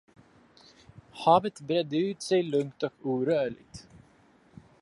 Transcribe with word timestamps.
Havet 1.23 1.61
bredde 1.71 2.03
ut 2.07 2.23
sig 2.31 2.43
lugnt 2.43 2.83
och 2.83 2.93
orörligt. 3.13 3.87